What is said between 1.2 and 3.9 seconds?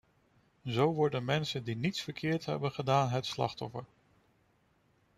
mensen die niets verkeerd hebben gedaan het slachtoffer.